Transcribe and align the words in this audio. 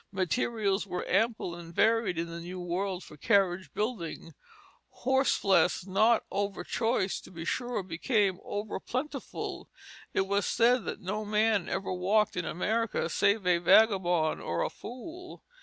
Materials 0.11 0.87
were 0.87 1.07
ample 1.07 1.53
and 1.53 1.75
varied 1.75 2.17
in 2.17 2.25
the 2.25 2.39
New 2.39 2.59
World 2.59 3.03
for 3.03 3.17
carriage 3.17 3.71
building; 3.75 4.33
horseflesh 4.89 5.85
not 5.85 6.23
over 6.31 6.63
choice, 6.63 7.21
to 7.21 7.29
be 7.29 7.45
sure 7.45 7.83
became 7.83 8.39
over 8.43 8.79
plentiful; 8.79 9.69
it 10.11 10.21
was 10.25 10.47
said 10.47 10.85
that 10.85 11.01
no 11.01 11.23
man 11.23 11.69
ever 11.69 11.93
walked 11.93 12.35
in 12.35 12.45
America 12.45 13.09
save 13.09 13.45
a 13.45 13.59
vagabond 13.59 14.41
or 14.41 14.63
a 14.63 14.71
fool. 14.71 15.43